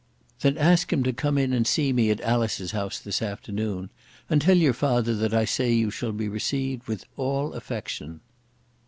"Then 0.39 0.57
ask 0.57 0.91
him 0.91 1.03
and 1.05 1.15
come 1.15 1.37
in 1.37 1.53
and 1.53 1.67
see 1.67 1.93
me 1.93 2.09
at 2.09 2.21
Alice's 2.21 2.71
house 2.71 2.97
this 2.97 3.21
afternoon. 3.21 3.91
And 4.31 4.41
tell 4.41 4.57
your 4.57 4.73
father 4.73 5.13
that 5.13 5.31
I 5.31 5.45
say 5.45 5.73
you 5.73 5.91
shall 5.91 6.11
be 6.11 6.27
received 6.27 6.87
with 6.87 7.05
all 7.17 7.53
affection." 7.53 8.21